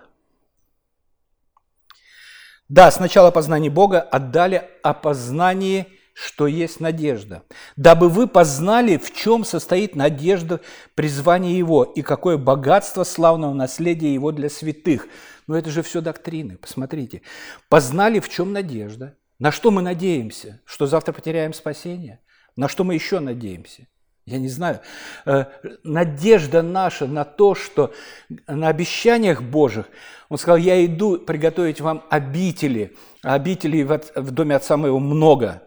Да, 2.68 2.90
сначала 2.90 3.30
познание 3.30 3.70
Бога 3.70 4.00
отдали 4.00 4.68
о 4.82 4.92
познании, 4.92 5.86
что 6.12 6.46
есть 6.46 6.80
надежда. 6.80 7.44
Дабы 7.76 8.08
вы 8.08 8.26
познали, 8.26 8.98
в 8.98 9.14
чем 9.14 9.44
состоит 9.44 9.94
надежда 9.94 10.60
призвания 10.94 11.56
Его 11.56 11.84
и 11.84 12.02
какое 12.02 12.36
богатство 12.36 13.04
славного 13.04 13.54
наследия 13.54 14.12
Его 14.12 14.32
для 14.32 14.50
святых. 14.50 15.06
Но 15.46 15.56
это 15.56 15.70
же 15.70 15.82
все 15.82 16.00
доктрины, 16.00 16.56
посмотрите. 16.56 17.22
Познали, 17.68 18.20
в 18.20 18.28
чем 18.28 18.52
надежда. 18.52 19.16
На 19.38 19.52
что 19.52 19.70
мы 19.70 19.80
надеемся? 19.80 20.60
Что 20.64 20.86
завтра 20.86 21.12
потеряем 21.12 21.54
спасение? 21.54 22.20
На 22.56 22.68
что 22.68 22.82
мы 22.82 22.94
еще 22.94 23.20
надеемся? 23.20 23.86
Я 24.28 24.38
не 24.38 24.48
знаю. 24.48 24.80
Э, 25.24 25.46
надежда 25.84 26.62
наша 26.62 27.06
на 27.06 27.24
то, 27.24 27.54
что 27.54 27.94
на 28.46 28.68
обещаниях 28.68 29.42
Божьих, 29.42 29.86
Он 30.28 30.36
сказал, 30.36 30.58
я 30.58 30.84
иду 30.84 31.18
приготовить 31.18 31.80
вам 31.80 32.04
обители. 32.10 32.94
Обителей 33.22 33.84
в 33.84 34.30
доме 34.30 34.56
Отца 34.56 34.76
Моего 34.76 34.98
много. 34.98 35.62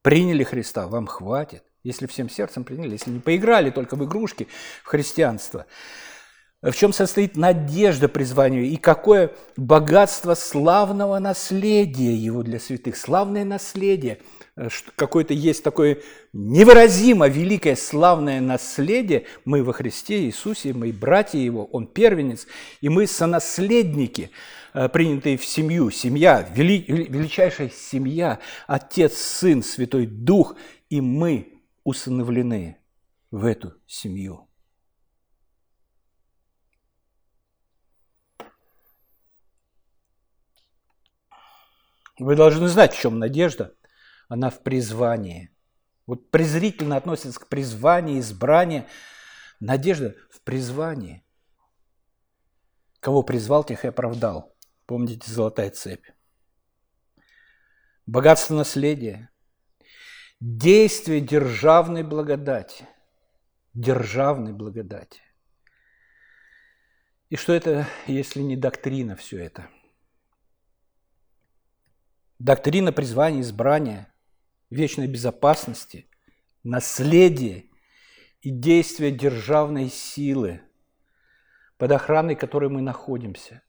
Приняли 0.00 0.42
Христа, 0.42 0.88
вам 0.88 1.06
хватит. 1.06 1.62
Если 1.84 2.06
всем 2.06 2.30
сердцем 2.30 2.64
приняли, 2.64 2.92
если 2.92 3.10
не 3.10 3.20
поиграли 3.20 3.70
только 3.70 3.96
в 3.96 4.04
игрушки, 4.04 4.48
в 4.84 4.88
христианство. 4.88 5.66
В 6.62 6.72
чем 6.72 6.92
состоит 6.92 7.36
надежда 7.36 8.08
призванию 8.08 8.64
и 8.64 8.76
какое 8.76 9.32
богатство 9.56 10.34
славного 10.34 11.18
наследия 11.18 12.14
его 12.14 12.42
для 12.42 12.60
святых. 12.60 12.96
Славное 12.96 13.44
наследие– 13.44 14.18
Э, 14.54 14.68
какое-то 14.96 15.32
есть 15.32 15.64
такое 15.64 15.98
невыразимо 16.32 17.28
великое 17.28 17.76
славное 17.76 18.40
наследие. 18.40 19.26
Мы 19.44 19.64
во 19.64 19.72
Христе 19.72 20.24
Иисусе, 20.24 20.72
мы 20.72 20.92
братья 20.92 21.38
Его, 21.38 21.64
Он 21.66 21.86
первенец, 21.86 22.46
и 22.80 22.88
мы 22.88 23.06
сонаследники, 23.06 24.30
э, 24.74 24.88
принятые 24.88 25.38
в 25.38 25.44
семью. 25.44 25.90
Семья, 25.90 26.46
вели, 26.54 26.84
величайшая 26.86 27.70
семья, 27.70 28.40
Отец, 28.66 29.16
Сын, 29.16 29.62
Святой 29.62 30.06
Дух, 30.06 30.56
и 30.90 31.00
мы 31.00 31.62
усыновлены 31.84 32.76
в 33.30 33.46
эту 33.46 33.74
семью. 33.86 34.48
Вы 42.18 42.36
должны 42.36 42.68
знать, 42.68 42.94
в 42.94 43.00
чем 43.00 43.18
надежда– 43.18 43.74
она 44.32 44.48
в 44.48 44.62
призвании. 44.62 45.50
Вот 46.06 46.30
презрительно 46.30 46.96
относится 46.96 47.38
к 47.38 47.48
призванию, 47.48 48.18
избранию. 48.18 48.86
Надежда 49.60 50.16
в 50.30 50.40
призвании. 50.40 51.22
Кого 53.00 53.22
призвал, 53.22 53.62
тех 53.62 53.84
и 53.84 53.88
оправдал. 53.88 54.56
Помните 54.86 55.30
золотая 55.30 55.68
цепь. 55.68 56.06
Богатство 58.06 58.54
наследия. 58.54 59.28
Действие 60.40 61.20
державной 61.20 62.02
благодати. 62.02 62.88
Державной 63.74 64.54
благодати. 64.54 65.20
И 67.28 67.36
что 67.36 67.52
это, 67.52 67.86
если 68.06 68.40
не 68.40 68.56
доктрина 68.56 69.14
все 69.14 69.44
это? 69.44 69.68
Доктрина 72.42 72.90
призвания, 72.90 73.40
избрания, 73.42 74.12
вечной 74.68 75.06
безопасности, 75.06 76.10
наследия 76.64 77.70
и 78.40 78.50
действия 78.50 79.12
державной 79.12 79.88
силы, 79.88 80.60
под 81.78 81.92
охраной 81.92 82.34
которой 82.34 82.68
мы 82.68 82.82
находимся. 82.82 83.62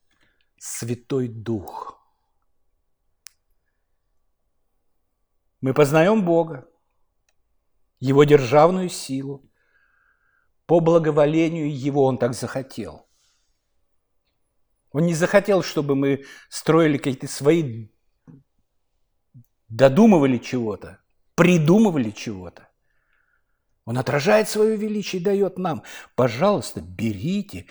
Святой 0.58 1.27
Дух. 1.27 2.03
Мы 5.62 5.75
познаем 5.75 6.25
Бога, 6.25 6.68
Его 8.00 8.24
державную 8.24 8.89
силу. 8.89 9.48
По 10.65 10.80
благоволению 10.80 11.72
Его 11.72 12.06
Он 12.06 12.18
так 12.18 12.34
захотел. 12.34 13.08
Он 14.89 15.06
не 15.06 15.13
захотел, 15.13 15.62
чтобы 15.62 15.96
мы 15.96 16.25
строили 16.50 16.98
какие-то 16.98 17.27
свои, 17.27 17.93
додумывали 19.74 20.38
чего-то, 20.38 21.00
придумывали 21.36 22.12
чего-то. 22.12 22.70
Он 23.86 23.98
отражает 23.98 24.48
свое 24.48 24.77
величие 24.77 25.22
и 25.22 25.25
дает 25.25 25.58
нам. 25.58 25.84
Пожалуйста, 26.15 26.82
берите 26.82 27.65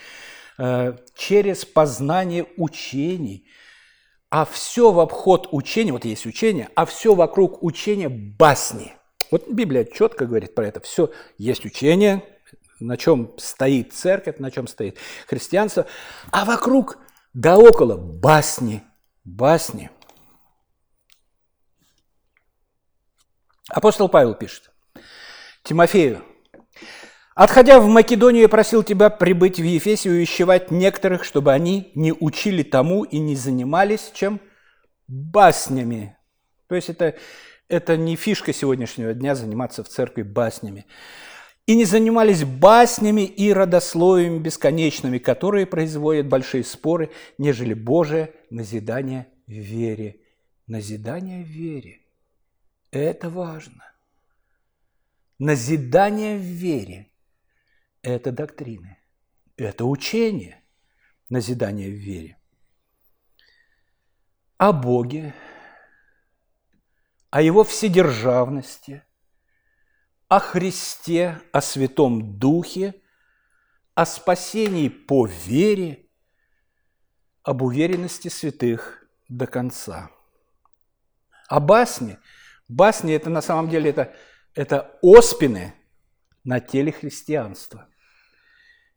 э, 0.58 0.96
через 1.14 1.64
познание 1.64 2.46
учений. 2.56 3.46
А 4.30 4.44
все 4.44 4.90
в 4.92 5.00
обход 5.00 5.48
учения, 5.52 5.92
вот 5.92 6.04
есть 6.04 6.26
учение, 6.26 6.68
а 6.74 6.86
все 6.86 7.14
вокруг 7.14 7.62
учения 7.62 8.08
басни. 8.08 8.94
Вот 9.30 9.48
Библия 9.48 9.84
четко 9.84 10.26
говорит 10.26 10.54
про 10.54 10.66
это. 10.66 10.80
Все 10.80 11.10
есть 11.38 11.64
учение, 11.64 12.24
на 12.80 12.96
чем 12.96 13.32
стоит 13.38 13.92
церковь, 13.92 14.38
на 14.38 14.50
чем 14.50 14.66
стоит 14.66 14.98
христианство, 15.26 15.86
а 16.30 16.44
вокруг 16.44 16.98
да 17.32 17.56
около 17.56 17.96
басни, 17.96 18.82
басни. 19.24 19.90
Апостол 23.68 24.08
Павел 24.08 24.34
пишет 24.34 24.70
Тимофею, 25.62 26.22
«Отходя 27.34 27.80
в 27.80 27.86
Македонию, 27.86 28.42
я 28.42 28.48
просил 28.48 28.82
тебя 28.82 29.08
прибыть 29.08 29.58
в 29.58 29.64
Ефесе 29.64 30.10
и 30.10 30.12
увещевать 30.12 30.70
некоторых, 30.70 31.24
чтобы 31.24 31.52
они 31.52 31.90
не 31.94 32.12
учили 32.12 32.62
тому 32.62 33.04
и 33.04 33.18
не 33.18 33.36
занимались 33.36 34.10
чем? 34.14 34.40
Баснями». 35.08 36.16
То 36.68 36.74
есть 36.74 36.90
это, 36.90 37.14
это 37.68 37.96
не 37.96 38.16
фишка 38.16 38.52
сегодняшнего 38.52 39.14
дня 39.14 39.34
заниматься 39.34 39.82
в 39.82 39.88
церкви 39.88 40.22
баснями 40.22 40.86
и 41.66 41.74
не 41.74 41.84
занимались 41.84 42.44
баснями 42.44 43.22
и 43.22 43.52
родословиями 43.52 44.38
бесконечными, 44.38 45.18
которые 45.18 45.64
производят 45.64 46.26
большие 46.26 46.64
споры, 46.64 47.10
нежели 47.38 47.72
Божие 47.72 48.34
назидание 48.50 49.28
вере. 49.46 50.16
Назидание 50.66 51.42
вере. 51.42 52.01
Это 52.92 53.28
важно. 53.28 53.92
Назидание 55.40 56.36
в 56.36 56.42
вере– 56.42 57.10
это 58.02 58.30
доктрины, 58.30 58.98
это 59.56 59.84
учение, 59.84 60.62
назидание 61.28 61.88
в 61.88 61.98
вере. 61.98 62.38
О 64.58 64.72
Боге, 64.72 65.34
о 67.30 67.42
Его 67.42 67.64
вседержавности– 67.64 69.02
о 70.32 70.38
Христе, 70.38 71.42
о 71.52 71.60
Святом 71.60 72.38
Духе, 72.38 72.94
о 73.94 74.06
спасении 74.06 74.88
по 74.88 75.26
вере, 75.26 76.08
об 77.42 77.60
уверенности 77.60 78.28
святых 78.28 79.04
до 79.28 79.46
конца. 79.46 80.10
А 81.48 81.60
басни, 81.60 82.16
басни 82.68 83.14
это 83.14 83.30
на 83.30 83.42
самом 83.42 83.68
деле 83.68 83.90
это, 83.90 84.14
это 84.54 84.98
оспины 85.02 85.74
на 86.44 86.60
теле 86.60 86.92
христианства. 86.92 87.88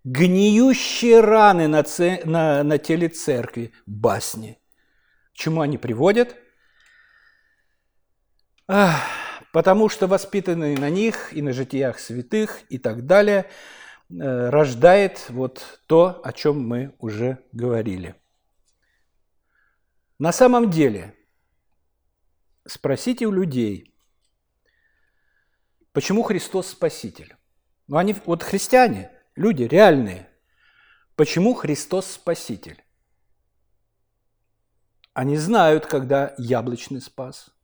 Гниющие 0.03 1.19
раны 1.21 1.67
на, 1.67 1.83
це, 1.83 2.21
на, 2.25 2.63
на 2.63 2.77
теле 2.77 3.09
церкви, 3.09 3.71
басни. 3.87 4.57
К 5.33 5.37
чему 5.37 5.61
они 5.61 5.77
приводят? 5.77 6.35
Ах, 8.67 9.01
потому 9.51 9.89
что 9.89 10.07
воспитанный 10.07 10.75
на 10.75 10.89
них 10.89 11.33
и 11.33 11.41
на 11.41 11.53
житиях 11.53 11.99
святых 11.99 12.61
и 12.69 12.77
так 12.77 13.05
далее 13.05 13.45
э, 14.09 14.49
рождает 14.49 15.25
вот 15.29 15.81
то, 15.87 16.21
о 16.23 16.33
чем 16.33 16.67
мы 16.67 16.95
уже 16.99 17.39
говорили. 17.51 18.15
На 20.19 20.31
самом 20.31 20.69
деле, 20.69 21.13
спросите 22.65 23.25
у 23.25 23.31
людей, 23.31 23.95
почему 25.91 26.23
Христос 26.23 26.69
Спаситель? 26.69 27.35
Ну, 27.87 27.97
они, 27.97 28.15
вот 28.25 28.43
христиане, 28.43 29.11
люди 29.35 29.63
реальные, 29.63 30.29
почему 31.15 31.53
Христос 31.53 32.11
Спаситель? 32.11 32.83
Они 35.13 35.37
знают, 35.37 35.85
когда 35.85 36.33
яблочный 36.37 37.01
спас– 37.01 37.51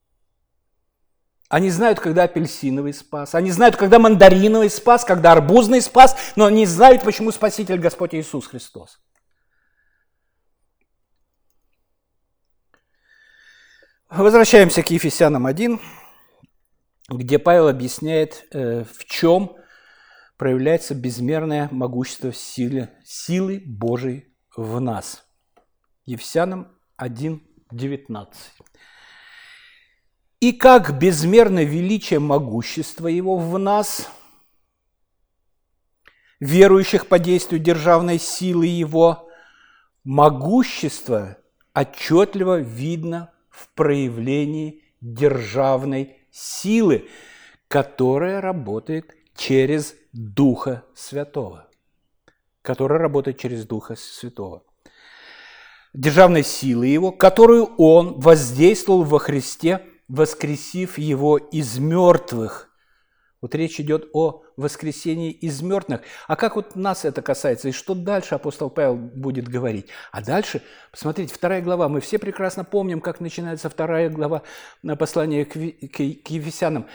они 1.52 1.70
знают, 1.70 2.00
когда 2.00 2.24
апельсиновый 2.24 2.94
спас. 2.94 3.36
Они 3.36 3.52
знают, 3.52 3.76
когда 3.76 4.00
мандариновый 4.00 4.70
спас, 4.70 5.04
когда 5.04 5.34
арбузный 5.34 5.82
спас, 5.82 6.16
но 6.38 6.46
они 6.46 6.66
знают, 6.66 7.04
почему 7.04 7.30
Спаситель 7.34 7.78
Господь 7.78 8.16
Иисус 8.16 8.48
Христос. 8.48 9.02
Возвращаемся 14.12 14.84
к 14.84 14.90
Ефесянам 14.90 15.46
1, 15.46 15.80
где 17.08 17.40
Павел 17.40 17.70
объясняет, 17.70 18.46
э, 18.52 18.84
в 18.84 19.06
чем 19.06 19.56
проявляется 20.36 20.94
безмерное 20.94 21.70
могущество 21.72 22.34
силы, 22.34 22.90
силы 23.06 23.64
Божией 23.66 24.36
в 24.54 24.82
нас. 24.82 25.24
Ефесянам 26.06 26.78
1, 26.98 27.42
19 27.72 28.52
и 30.42 30.52
как 30.52 31.00
безмерно 31.00 31.64
величие 31.64 32.20
могущества 32.20 33.08
Его 33.08 33.38
в 33.38 33.58
нас, 33.58 34.10
верующих 36.42 37.08
по 37.08 37.18
действию 37.18 37.62
державной 37.62 38.20
силы 38.20 38.66
Его, 38.66 39.30
могущество 40.04 41.38
отчетливо 41.74 42.60
видно 42.60 43.32
в 43.62 43.70
проявлении 43.76 44.84
державной 45.02 46.18
силы, 46.32 47.08
которая 47.68 48.42
работает 48.42 49.16
через 49.36 49.96
Духа 50.14 50.84
Святого. 50.94 51.68
Которая 52.62 53.00
работает 53.00 53.40
через 53.40 53.66
Духа 53.66 53.96
Святого. 53.96 54.64
Державной 55.94 56.44
силы 56.44 56.88
Его, 56.88 57.12
которую 57.12 57.66
Он 57.78 58.20
воздействовал 58.20 59.04
во 59.04 59.20
Христе– 59.20 59.86
воскресив 60.12 60.98
его 60.98 61.38
из 61.38 61.80
мертвых. 61.80 62.70
Вот 63.40 63.56
речь 63.56 63.80
идет 63.80 64.10
о 64.14 64.44
воскресении 64.62 65.32
из 65.32 65.62
мертвых. 65.62 66.02
А 66.28 66.36
как 66.36 66.56
вот 66.56 66.76
нас 66.76 67.06
это 67.06 67.22
касается? 67.22 67.70
И 67.70 67.72
что 67.72 67.94
дальше 67.94 68.36
апостол 68.36 68.70
Павел 68.70 68.96
будет 68.96 69.48
говорить? 69.48 69.88
А 70.12 70.22
дальше, 70.22 70.62
посмотрите, 70.92 71.34
вторая 71.34 71.62
глава. 71.62 71.90
Мы 71.90 72.00
все 72.00 72.20
прекрасно 72.20 72.64
помним, 72.64 73.02
как 73.02 73.20
начинается 73.20 73.70
вторая 73.70 74.10
глава 74.10 74.44
на 74.84 74.96
послание 74.96 75.46
к, 75.46 75.54
к, 75.54 75.96
к 75.96 76.30
Ефесянам. 76.30 76.88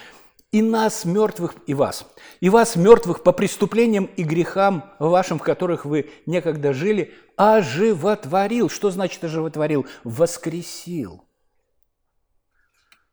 «И 0.53 0.63
нас, 0.63 1.05
мертвых, 1.05 1.57
и 1.67 1.75
вас, 1.75 2.07
и 2.41 2.49
вас, 2.49 2.77
мертвых, 2.77 3.23
по 3.23 3.33
преступлениям 3.33 4.05
и 4.17 4.23
грехам 4.23 4.95
вашим, 4.99 5.39
в 5.39 5.43
которых 5.43 5.85
вы 5.85 6.09
некогда 6.25 6.73
жили, 6.73 7.13
оживотворил». 7.37 8.71
Что 8.71 8.91
значит 8.91 9.23
оживотворил? 9.25 9.87
Воскресил. 10.05 11.27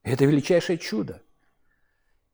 Это 0.03 0.25
величайшее 0.25 0.77
чудо. 0.77 1.21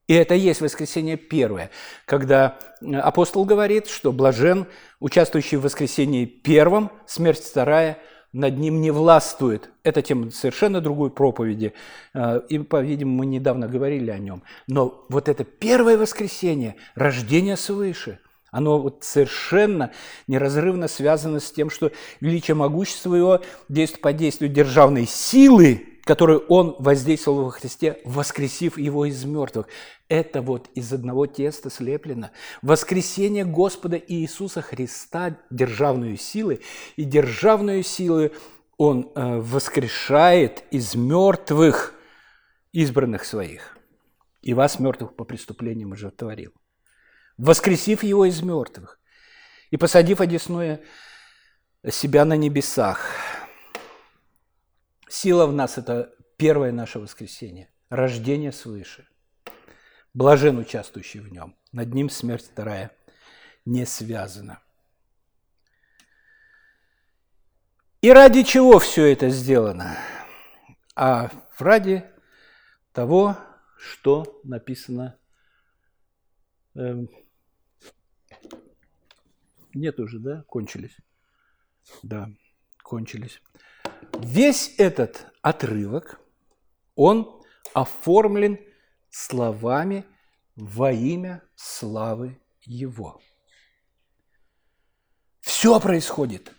И 0.10 0.14
это 0.16 0.34
и 0.34 0.40
есть 0.40 0.60
воскресение 0.60 1.18
первое, 1.18 1.70
когда 2.06 2.58
э, 2.82 2.96
апостол 2.96 3.46
говорит, 3.46 3.86
что 3.86 4.12
блажен, 4.12 4.66
участвующий 5.00 5.58
в 5.58 5.62
воскресении 5.62 6.26
первом, 6.26 6.90
смерть 7.06 7.44
вторая 7.44 8.00
над 8.34 8.58
ним 8.58 8.82
не 8.82 8.90
властвует. 8.90 9.70
Это 9.84 10.02
тема 10.02 10.32
совершенно 10.32 10.82
другой 10.82 11.12
проповеди. 11.12 11.74
Э, 12.16 12.42
и, 12.50 12.58
по-видимому, 12.58 13.18
мы 13.20 13.28
недавно 13.28 13.68
говорили 13.68 14.10
о 14.10 14.18
нем. 14.18 14.42
Но 14.66 15.06
вот 15.10 15.30
это 15.30 15.44
первое 15.44 15.96
воскресенье, 15.96 16.76
рождение 16.96 17.56
свыше, 17.56 18.18
оно 18.50 18.80
вот 18.80 19.04
совершенно 19.04 19.92
неразрывно 20.26 20.88
связано 20.88 21.40
с 21.40 21.52
тем, 21.52 21.70
что 21.70 21.92
величие 22.20 22.56
могущества 22.56 23.14
его 23.14 23.42
действует 23.68 24.02
по 24.02 24.12
действию 24.12 24.52
державной 24.52 25.06
силы, 25.06 25.89
которую 26.10 26.40
он 26.48 26.76
воздействовал 26.80 27.44
во 27.44 27.52
Христе, 27.52 28.02
воскресив 28.04 28.80
его 28.80 29.06
из 29.06 29.24
мертвых. 29.26 29.68
Это 30.08 30.42
вот 30.42 30.68
из 30.74 30.92
одного 30.92 31.28
теста 31.28 31.70
слеплено. 31.70 32.32
Воскресение 32.64 33.46
Господа 33.46 34.02
Иисуса 34.08 34.64
Христа 34.64 35.38
державную 35.52 36.18
силу, 36.18 36.58
и 36.96 37.04
державную 37.04 37.84
силу 37.84 38.32
Он 38.76 39.12
э, 39.14 39.38
воскрешает 39.38 40.64
из 40.72 40.96
мертвых 40.96 41.94
избранных 42.72 43.24
своих. 43.24 43.78
И 44.42 44.56
вас, 44.56 44.80
мертвых 44.80 45.16
по 45.16 45.26
преступлениям, 45.26 45.92
уже 45.92 46.10
творил. 46.10 46.54
Воскресив 47.38 48.02
его 48.02 48.26
из 48.26 48.42
мертвых 48.42 49.00
и 49.70 49.78
посадив 49.78 50.22
одесное 50.22 50.82
себя 51.88 52.26
на 52.26 52.36
небесах. 52.36 53.06
Сила 55.10 55.48
в 55.48 55.54
нас– 55.54 55.78
это 55.78 56.14
первое 56.38 56.72
наше 56.72 57.00
воскресение, 57.00 57.70
рождение 57.90 58.52
свыше– 58.52 59.08
Блажен 60.14 60.58
участвующий 60.58 61.20
в 61.20 61.32
нем. 61.32 61.56
Над 61.72 61.94
ним 61.94 62.10
смерть 62.10 62.46
вторая 62.46 62.92
не 63.66 63.86
связана. 63.86 64.62
И 68.02 68.12
ради 68.12 68.44
чего 68.44 68.80
все 68.80 69.12
это 69.12 69.30
сделано? 69.30 69.98
А 70.96 71.30
ради 71.60 72.10
того, 72.92 73.38
что 73.78 74.42
написано. 74.44 75.20
Эм, 76.76 77.10
нет 79.74 80.00
уже, 80.00 80.20
да? 80.20 80.44
Кончились. 80.48 80.98
Да, 82.02 82.30
кончились. 82.82 83.42
Весь 84.20 84.76
этот 84.78 85.28
отрывок, 85.42 86.20
он 86.96 87.42
оформлен 87.74 88.60
словами 89.10 90.06
во 90.56 90.92
имя 90.92 91.44
славы 91.56 92.40
Его. 92.62 93.20
Все 95.40 95.80
происходит 95.80 96.54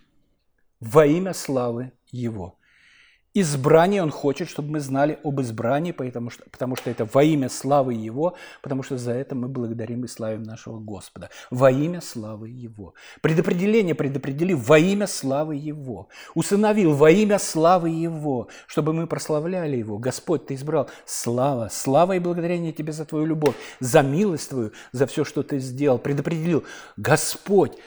во 0.80 1.06
имя 1.06 1.34
славы 1.34 1.92
Его. 2.06 2.59
Избрание 3.32 4.02
Он 4.02 4.10
хочет, 4.10 4.48
чтобы 4.48 4.70
мы 4.70 4.80
знали 4.80 5.20
об 5.22 5.40
избрании, 5.40 5.92
потому 5.92 6.30
что, 6.30 6.42
потому 6.50 6.74
что 6.74 6.90
это 6.90 7.04
во 7.04 7.22
имя 7.22 7.48
славы 7.48 7.94
Его, 7.94 8.34
потому 8.60 8.82
что 8.82 8.98
за 8.98 9.12
это 9.12 9.36
мы 9.36 9.46
благодарим 9.46 10.04
и 10.04 10.08
славим 10.08 10.42
нашего 10.42 10.80
Господа. 10.80 11.30
Во 11.48 11.70
имя 11.70 12.00
славы 12.00 12.48
Его. 12.48 12.94
Предопределение 13.22 13.94
предопределил 13.94 14.58
во 14.58 14.80
имя 14.80 15.06
славы 15.06 15.54
Его. 15.54 16.08
Усыновил 16.34 16.92
во 16.94 17.12
имя 17.12 17.38
славы 17.38 17.90
Его, 17.90 18.48
чтобы 18.66 18.92
мы 18.92 19.06
прославляли 19.06 19.76
Его. 19.76 19.98
Господь, 19.98 20.46
Ты 20.46 20.54
избрал 20.54 20.90
слава, 21.06 21.68
слава 21.70 22.16
и 22.16 22.18
благодарение 22.18 22.72
Тебе 22.72 22.92
за 22.92 23.04
Твою 23.04 23.26
любовь, 23.26 23.54
за 23.78 24.02
милость 24.02 24.48
Твою, 24.48 24.72
за 24.90 25.06
все, 25.06 25.24
что 25.24 25.44
Ты 25.44 25.60
сделал. 25.60 25.98
Предопределил 25.98 26.64
Господь, 26.96 27.78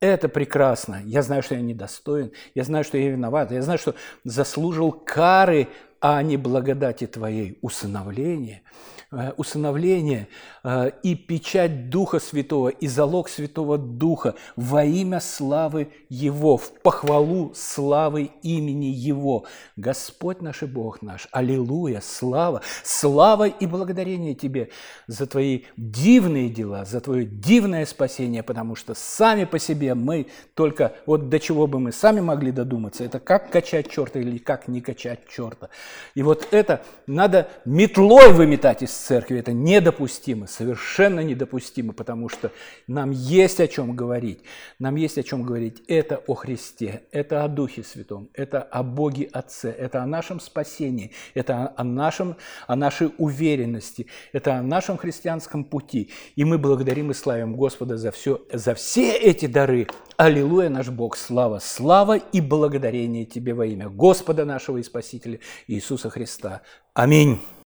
это 0.00 0.28
прекрасно. 0.28 1.02
Я 1.04 1.22
знаю, 1.22 1.42
что 1.42 1.54
я 1.54 1.60
недостоин. 1.60 2.32
Я 2.54 2.64
знаю, 2.64 2.84
что 2.84 2.96
я 2.98 3.10
виноват. 3.10 3.52
Я 3.52 3.62
знаю, 3.62 3.78
что 3.78 3.94
заслужил 4.24 4.92
кары, 4.92 5.68
а 6.00 6.22
не 6.22 6.36
благодати 6.36 7.06
Твоей 7.06 7.58
усыновления– 7.62 8.62
Э, 9.12 9.32
усыновление 9.36 10.28
э, 10.62 10.92
и 11.02 11.16
печать 11.16 11.90
Духа 11.90 12.20
Святого, 12.20 12.68
и 12.68 12.86
залог 12.86 13.28
Святого 13.28 13.76
Духа 13.76 14.36
во 14.54 14.84
имя 14.84 15.18
славы 15.18 15.88
Его, 16.08 16.56
в 16.56 16.70
похвалу 16.70 17.52
славы 17.56 18.30
имени 18.44 18.86
Его. 18.86 19.46
Господь 19.74 20.42
наш 20.42 20.62
и 20.62 20.66
Бог 20.66 21.02
наш, 21.02 21.26
аллилуйя, 21.32 22.00
слава, 22.00 22.62
слава 22.84 23.48
и 23.48 23.66
благодарение 23.66 24.36
Тебе 24.36 24.70
за 25.08 25.26
Твои 25.26 25.62
дивные 25.76 26.48
дела, 26.48 26.84
за 26.84 27.00
Твое 27.00 27.24
дивное 27.24 27.86
спасение, 27.86 28.44
потому 28.44 28.76
что 28.76 28.94
сами 28.94 29.42
по 29.42 29.58
себе 29.58 29.96
мы 29.96 30.28
только, 30.54 30.92
вот 31.06 31.28
до 31.28 31.40
чего 31.40 31.66
бы 31.66 31.80
мы 31.80 31.90
сами 31.90 32.20
могли 32.20 32.52
додуматься, 32.52 33.02
это 33.02 33.18
как 33.18 33.50
качать 33.50 33.90
черта 33.90 34.20
или 34.20 34.38
как 34.38 34.68
не 34.68 34.80
качать 34.80 35.28
черта. 35.28 35.68
И 36.14 36.22
вот 36.22 36.48
это 36.50 36.82
надо 37.06 37.48
метлой 37.64 38.32
выметать 38.32 38.82
из 38.82 38.90
церкви. 38.90 39.38
Это 39.38 39.52
недопустимо, 39.52 40.46
совершенно 40.46 41.20
недопустимо, 41.20 41.92
потому 41.92 42.28
что 42.28 42.50
нам 42.86 43.10
есть 43.10 43.60
о 43.60 43.68
чем 43.68 43.94
говорить. 43.94 44.40
Нам 44.78 44.96
есть 44.96 45.18
о 45.18 45.22
чем 45.22 45.42
говорить. 45.42 45.82
Это 45.88 46.22
о 46.26 46.34
Христе, 46.34 47.02
это 47.12 47.44
о 47.44 47.48
Духе 47.48 47.82
Святом, 47.82 48.28
это 48.34 48.62
о 48.62 48.82
Боге 48.82 49.28
Отце, 49.32 49.70
это 49.70 50.02
о 50.02 50.06
нашем 50.06 50.40
спасении, 50.40 51.12
это 51.34 51.72
о, 51.76 51.84
нашем, 51.84 52.36
о 52.66 52.76
нашей 52.76 53.12
уверенности, 53.18 54.06
это 54.32 54.56
о 54.56 54.62
нашем 54.62 54.96
христианском 54.96 55.64
пути. 55.64 56.10
И 56.36 56.44
мы 56.44 56.58
благодарим 56.58 57.10
и 57.10 57.14
славим 57.14 57.54
Господа 57.56 57.96
за, 57.96 58.10
все, 58.10 58.40
за 58.52 58.74
все 58.74 59.12
эти 59.12 59.46
дары. 59.46 59.86
Аллилуйя, 60.20 60.68
наш 60.68 60.90
Бог, 60.90 61.16
слава, 61.16 61.60
слава 61.60 62.18
и 62.18 62.42
благодарение 62.42 63.24
Тебе 63.24 63.54
во 63.54 63.64
имя 63.64 63.88
Господа 63.88 64.44
нашего 64.44 64.76
и 64.76 64.82
Спасителя 64.82 65.38
Иисуса 65.66 66.10
Христа. 66.10 66.60
Аминь. 66.92 67.40